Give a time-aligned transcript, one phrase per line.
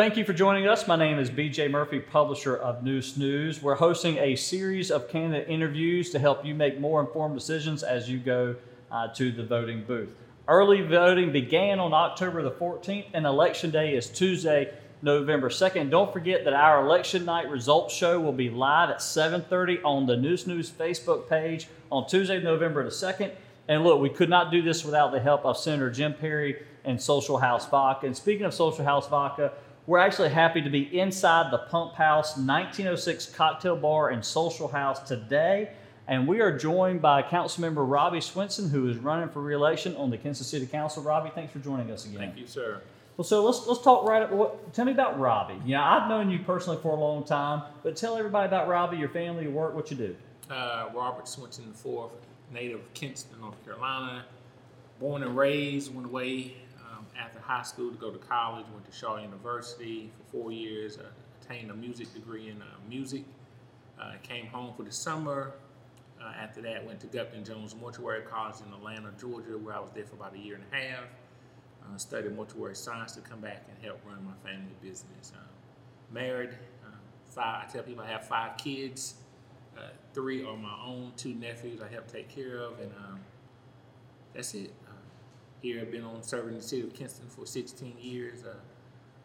[0.00, 0.88] Thank you for joining us.
[0.88, 3.62] My name is BJ Murphy, publisher of Neuse News.
[3.62, 8.08] We're hosting a series of candidate interviews to help you make more informed decisions as
[8.08, 8.56] you go
[8.90, 10.16] uh, to the voting booth.
[10.48, 14.72] Early voting began on October the 14th, and election day is Tuesday,
[15.02, 15.90] November 2nd.
[15.90, 20.16] Don't forget that our election night results show will be live at 7:30 on the
[20.16, 23.32] Neuse News Facebook page on Tuesday, November the 2nd.
[23.68, 27.00] And look, we could not do this without the help of Senator Jim Perry and
[27.00, 28.06] Social House Vodka.
[28.06, 29.52] And speaking of Social House Vodka,
[29.90, 35.00] we're actually happy to be inside the Pump House 1906 Cocktail Bar and Social House
[35.00, 35.72] today.
[36.06, 40.16] And we are joined by Councilmember Robbie Swinson, who is running for reelection on the
[40.16, 41.02] Kinston City Council.
[41.02, 42.20] Robbie, thanks for joining us again.
[42.20, 42.80] Thank you, sir.
[43.16, 44.22] Well, so let's let's talk right.
[44.22, 44.30] up.
[44.30, 45.60] What, tell me about Robbie.
[45.64, 48.96] You know, I've known you personally for a long time, but tell everybody about Robbie,
[48.96, 50.16] your family, your work, what you do.
[50.48, 52.12] Uh, Robert Swinson IV,
[52.52, 54.24] native of Kinston, North Carolina.
[55.00, 56.54] Born and raised, went away
[57.20, 58.64] after high school to go to college.
[58.72, 60.98] Went to Shaw University for four years.
[60.98, 61.04] Uh,
[61.42, 63.24] attained a music degree in uh, music.
[64.00, 65.52] Uh, came home for the summer.
[66.20, 69.90] Uh, after that, went to Gupton Jones Mortuary College in Atlanta, Georgia, where I was
[69.94, 71.04] there for about a year and a half.
[71.82, 75.32] Uh, studied mortuary science to come back and help run my family business.
[75.34, 75.40] Uh,
[76.12, 76.50] married,
[77.26, 77.66] five.
[77.66, 79.14] I tell people I have five kids.
[80.12, 83.20] Three are my own, two nephews I help take care of, and um,
[84.34, 84.72] that's it.
[85.60, 88.44] Here I've been on serving the city of Kinston for 16 years.
[88.44, 88.54] Uh,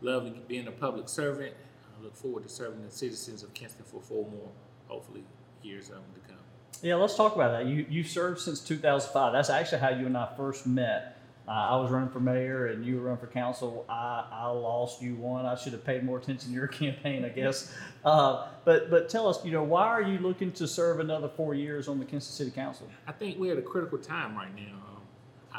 [0.00, 1.54] love being a public servant.
[1.84, 4.48] I look forward to serving the citizens of Kinston for four more,
[4.86, 5.24] hopefully,
[5.62, 6.38] years um, to come.
[6.82, 7.66] Yeah, let's talk about that.
[7.66, 9.32] You you served since 2005.
[9.32, 11.16] That's actually how you and I first met.
[11.48, 13.84] Uh, I was running for mayor and you were running for council.
[13.88, 15.46] I, I lost, you won.
[15.46, 17.74] I should have paid more attention to your campaign, I guess.
[18.04, 21.54] Uh, but but tell us, you know, why are you looking to serve another four
[21.54, 22.88] years on the Kinston City Council?
[23.08, 24.89] I think we're at a critical time right now.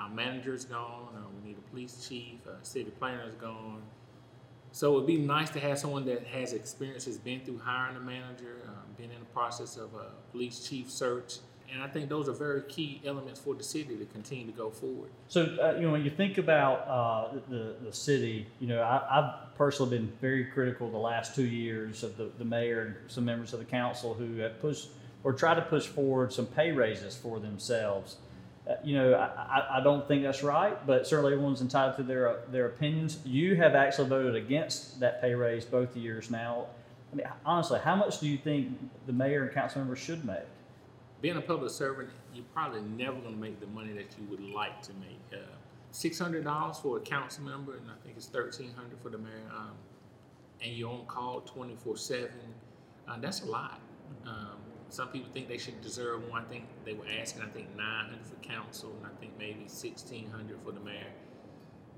[0.00, 1.08] Um, our manager's gone.
[1.14, 2.46] Uh, we need a police chief.
[2.46, 3.82] Uh, city planner's gone.
[4.72, 8.00] So it'd be nice to have someone that has experience, has been through hiring a
[8.00, 11.38] manager, uh, been in the process of a police chief search,
[11.72, 14.70] and I think those are very key elements for the city to continue to go
[14.70, 15.10] forward.
[15.28, 19.18] So, uh, you know, when you think about uh, the, the city, you know, I,
[19.18, 23.24] I've personally been very critical the last two years of the, the mayor and some
[23.24, 24.88] members of the council who have pushed
[25.22, 28.16] or tried to push forward some pay raises for themselves.
[28.70, 32.40] Uh, you know, I, I don't think that's right, but certainly everyone's entitled to their
[32.52, 33.18] their opinions.
[33.24, 36.66] You have actually voted against that pay raise both years now.
[37.12, 40.46] I mean, honestly, how much do you think the mayor and council members should make?
[41.20, 44.40] Being a public servant, you're probably never going to make the money that you would
[44.40, 45.18] like to make.
[45.32, 45.44] Uh,
[45.92, 49.18] Six hundred dollars for a council member, and I think it's thirteen hundred for the
[49.18, 49.50] mayor.
[49.52, 49.72] Um,
[50.62, 52.30] and you're on call twenty four seven.
[53.08, 53.80] Uh, that's a lot.
[54.24, 54.58] Um,
[54.90, 56.38] some people think they should deserve more.
[56.38, 60.58] I think they were asking, I think, 900 for council, and I think maybe 1600
[60.64, 61.12] for the mayor.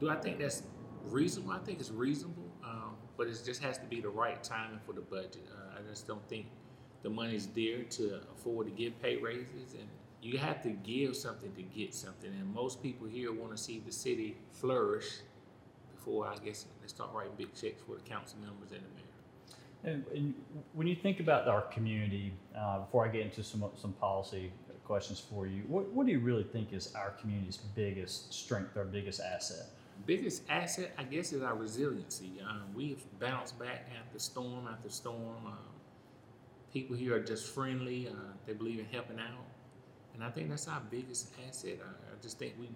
[0.00, 0.64] Do I think that's
[1.04, 1.52] reasonable?
[1.52, 4.92] I think it's reasonable, um, but it just has to be the right timing for
[4.92, 5.46] the budget.
[5.52, 6.46] Uh, I just don't think
[7.02, 9.88] the money's there to afford to give pay raises, and
[10.20, 12.30] you have to give something to get something.
[12.30, 15.20] And most people here want to see the city flourish
[15.94, 19.19] before, I guess, they start writing big checks for the council members and the mayor.
[19.84, 20.34] And, and
[20.74, 24.52] when you think about our community, uh, before I get into some some policy
[24.84, 28.84] questions for you, what, what do you really think is our community's biggest strength, our
[28.84, 29.66] biggest asset?
[30.06, 32.40] Biggest asset, I guess, is our resiliency.
[32.46, 35.46] Um, we've bounced back after storm after storm.
[35.46, 35.58] Um,
[36.72, 38.08] people here are just friendly.
[38.08, 39.46] Uh, they believe in helping out,
[40.14, 41.78] and I think that's our biggest asset.
[41.82, 42.68] I, I just think we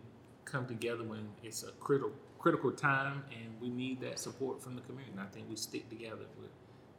[0.44, 4.82] come together when it's a critical critical time, and we need that support from the
[4.82, 5.18] community.
[5.18, 6.50] I think we stick together with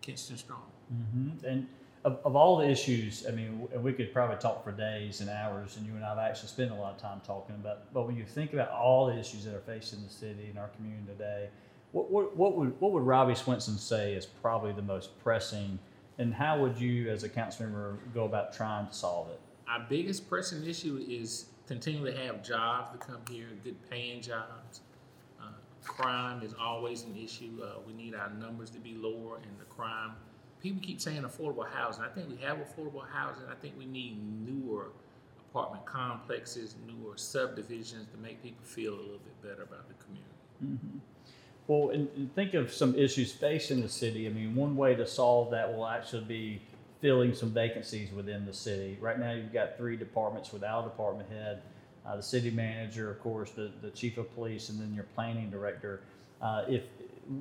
[0.05, 0.61] Kinston Strong.
[0.93, 1.45] Mm-hmm.
[1.45, 1.67] And
[2.03, 5.77] of, of all the issues, I mean, we could probably talk for days and hours,
[5.77, 7.91] and you and I have actually spent a lot of time talking about.
[7.93, 10.67] But when you think about all the issues that are facing the city and our
[10.69, 11.49] community today,
[11.91, 15.79] what, what, what would what would Robbie Swinson say is probably the most pressing,
[16.19, 19.39] and how would you, as a council member, go about trying to solve it?
[19.67, 24.81] Our biggest pressing issue is continuing to have jobs to come here, good paying jobs.
[25.85, 27.61] Crime is always an issue.
[27.63, 30.11] Uh, we need our numbers to be lower in the crime.
[30.61, 32.03] People keep saying affordable housing.
[32.03, 33.45] I think we have affordable housing.
[33.49, 34.87] I think we need newer
[35.49, 40.33] apartment complexes, newer subdivisions to make people feel a little bit better about the community.
[40.63, 40.97] Mm-hmm.
[41.67, 44.27] Well, and, and think of some issues facing the city.
[44.27, 46.61] I mean, one way to solve that will actually be
[46.99, 48.97] filling some vacancies within the city.
[48.99, 51.61] Right now, you've got three departments without a department head.
[52.07, 55.49] Uh, the city manager, of course, the, the chief of police, and then your planning
[55.49, 56.01] director.
[56.41, 56.83] Uh, if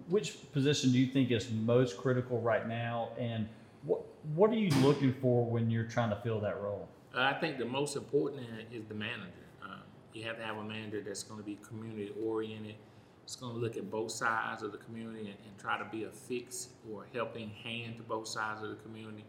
[0.09, 3.47] which position do you think is most critical right now, and
[3.83, 4.03] what
[4.35, 6.89] what are you looking for when you're trying to fill that role?
[7.15, 9.45] Uh, I think the most important is the manager.
[9.63, 9.83] Um,
[10.15, 12.77] you have to have a manager that's going to be community oriented.
[13.25, 16.05] It's going to look at both sides of the community and, and try to be
[16.05, 19.25] a fix or helping hand to both sides of the community.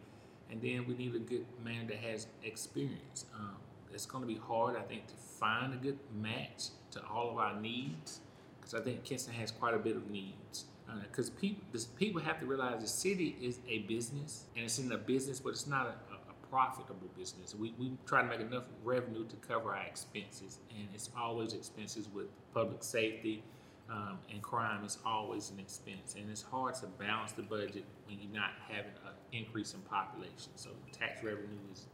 [0.49, 3.25] And then we need a good man that has experience.
[3.35, 3.55] Um,
[3.93, 7.37] it's going to be hard, I think, to find a good match to all of
[7.37, 8.21] our needs
[8.65, 10.65] because I think Kinston has quite a bit of needs.
[11.03, 11.63] Because uh, people,
[11.97, 15.49] people have to realize the city is a business, and it's in a business, but
[15.49, 17.55] it's not a, a, a profitable business.
[17.55, 22.07] We, we try to make enough revenue to cover our expenses, and it's always expenses
[22.13, 23.43] with public safety,
[23.89, 26.15] um, and crime is always an expense.
[26.17, 30.51] And it's hard to balance the budget when you're not having an increase in population.
[30.55, 31.85] So tax revenue is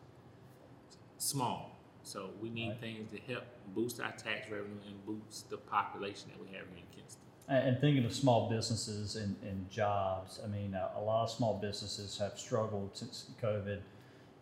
[1.18, 1.81] small.
[2.04, 2.80] So we need Right.
[2.80, 3.44] things to help
[3.76, 7.22] boost our tax revenue and boost the population that we have here in Kinston.
[7.48, 11.58] And, thinking of small businesses and, and jobs, I mean, a, a lot of small
[11.58, 13.80] businesses have struggled since COVID.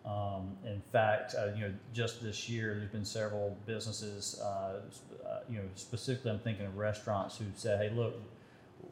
[0.05, 4.81] Um, in fact, uh, you know, just this year, there's been several businesses, uh,
[5.27, 8.15] uh, you know, specifically, I'm thinking of restaurants who said, "Hey, look,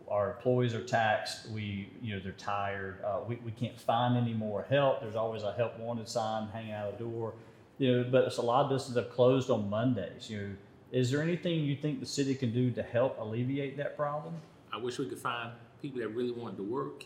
[0.09, 1.49] our employees are taxed.
[1.49, 3.03] We, you know, they're tired.
[3.03, 5.01] Uh, we, we can't find any more help.
[5.01, 7.33] There's always a help wanted sign hanging out the door.
[7.77, 10.29] You know, but it's a lot of businesses have closed on Mondays.
[10.29, 10.49] You know,
[10.91, 14.35] is there anything you think the city can do to help alleviate that problem?
[14.73, 15.51] I wish we could find
[15.81, 17.03] people that really wanted to work.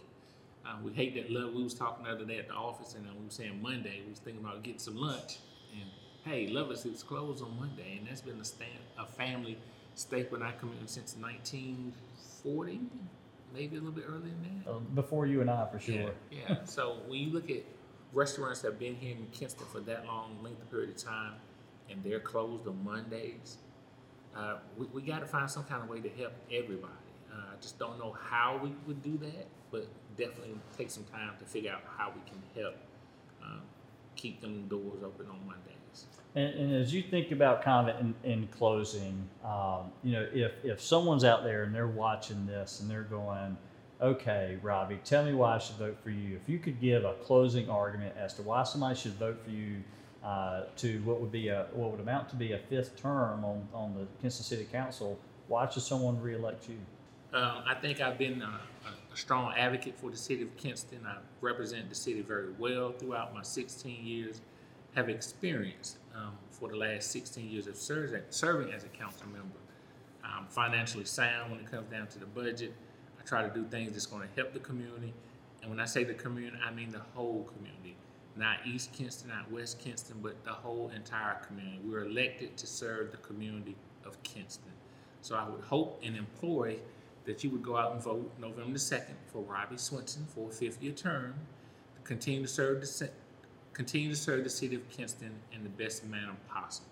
[0.65, 1.53] Uh, we hate that love.
[1.53, 4.01] We was talking the other day at the office, and uh, we were saying Monday.
[4.05, 5.39] We was thinking about getting some lunch,
[5.73, 5.89] and
[6.23, 9.57] hey, Lovelace is closed on Monday, and that's been a stand, a family
[9.95, 12.79] staple in our community since 1940,
[13.53, 14.71] maybe a little bit earlier than that.
[14.71, 15.95] Uh, before you and I, for sure.
[16.29, 16.55] Yeah, yeah.
[16.65, 17.63] so when you look at
[18.13, 21.33] restaurants have been here in Kinston for that long length of period of time,
[21.89, 23.57] and they're closed on Mondays,
[24.35, 26.93] uh, we, we got to find some kind of way to help everybody.
[27.31, 29.87] Uh, I just don't know how we would do that, but
[30.17, 32.75] definitely take some time to figure out how we can help
[33.43, 33.61] um,
[34.15, 36.05] keep them doors open on Mondays.
[36.35, 40.51] And, and as you think about kind of in, in closing, um, you know, if,
[40.63, 43.57] if someone's out there and they're watching this and they're going,
[44.01, 46.35] okay, Robbie, tell me why I should vote for you.
[46.35, 49.83] If you could give a closing argument as to why somebody should vote for you
[50.23, 53.67] uh, to what would be a what would amount to be a fifth term on,
[53.73, 56.77] on the Kinston City Council, why should someone reelect you?
[57.33, 60.99] Um, I think I've been uh, a, a strong advocate for the city of Kinston.
[61.07, 64.41] I represent the city very well throughout my 16 years.
[64.95, 69.55] Have experience um, for the last 16 years of serving, serving as a council member.
[70.23, 72.73] I'm financially sound when it comes down to the budget.
[73.21, 75.13] I try to do things that's going to help the community.
[75.61, 77.95] And when I say the community, I mean the whole community,
[78.35, 81.79] not East Kinston, not West Kinston, but the whole entire community.
[81.85, 83.75] We're elected to serve the community
[84.05, 84.71] of Kinston.
[85.21, 86.73] So I would hope and implore
[87.25, 90.51] that you would go out and vote November the 2nd for Robbie Swinson for a
[90.51, 91.35] fifth year term
[91.95, 93.09] to continue to serve the,
[93.73, 96.89] continue to serve the city of Kinston in the best manner possible.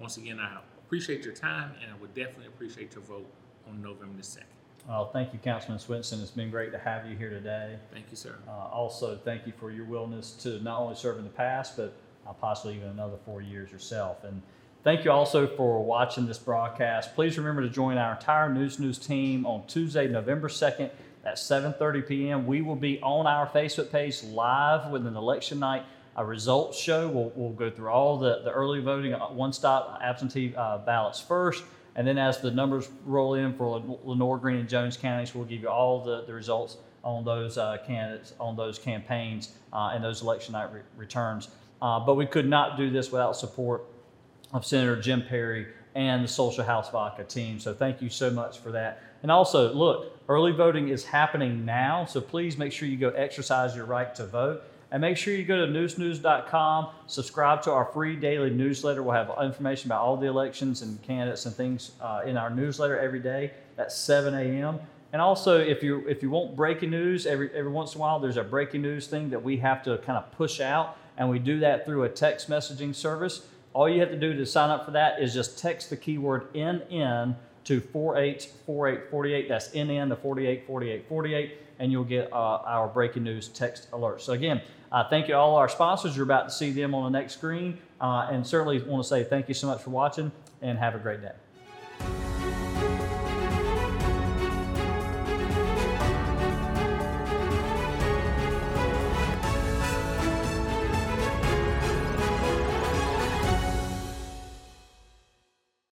[0.00, 3.30] Once again, I appreciate your time and I would definitely appreciate your vote
[3.68, 4.57] on November the 2nd.
[4.88, 6.22] Well, thank you, Councilman Swinson.
[6.22, 7.76] It's been great to have you here today.
[7.92, 8.36] Thank you, sir.
[8.48, 11.92] Uh, also, thank you for your willingness to not only serve in the past, but
[12.26, 14.24] uh, possibly even another four years yourself.
[14.24, 14.40] And
[14.84, 17.14] thank you also for watching this broadcast.
[17.14, 20.90] Please remember to join our entire Neuse News team on Tuesday, November 2nd
[21.22, 22.46] at 7.30 p.m.
[22.46, 25.84] We will be on our Facebook page live with an election night
[26.16, 27.08] a results show.
[27.08, 31.62] We'll, we'll go through all the, the early voting, uh, one-stop absentee uh, ballots first.
[31.98, 35.44] And then as the numbers roll in for Len- Lenoir, Greene, and Jones counties, we'll
[35.44, 40.02] give you all the, the results on those uh, candidates, on those campaigns, uh, and
[40.02, 41.48] those election night re- returns.
[41.82, 43.84] Uh, but we could not do this without support
[44.52, 47.58] of Senator Jim Perry and the Social House Vodka team.
[47.58, 49.02] So thank you so much for that.
[49.24, 53.74] And also, look, early voting is happening now, so please make sure you go exercise
[53.74, 54.62] your right to vote.
[54.90, 59.02] And make sure you go to neusenews.com, subscribe to our free daily newsletter.
[59.02, 62.98] We'll have information about all the elections and candidates and things uh, in our newsletter
[62.98, 64.78] every day at 7 a.m.
[65.12, 68.18] And also, if you if you want breaking news, every every once in a while,
[68.18, 71.38] there's a breaking news thing that we have to kind of push out, and we
[71.38, 73.46] do that through a text messaging service.
[73.72, 76.52] All you have to do to sign up for that is just text the keyword
[76.52, 79.48] NN to 484848.
[79.48, 84.20] That's NN to 484848, and you'll get uh, our breaking news text alert.
[84.20, 84.60] So again,
[84.92, 86.16] uh, thank you all our sponsors.
[86.16, 89.24] You're about to see them on the next screen, uh, and certainly want to say
[89.24, 91.32] thank you so much for watching, and have a great day.